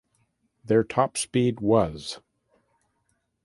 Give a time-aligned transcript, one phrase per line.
[0.65, 2.21] Their top speed was